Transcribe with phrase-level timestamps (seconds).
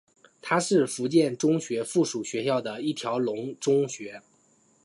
[0.41, 4.19] 它是福建中学附属学校的一条龙中学。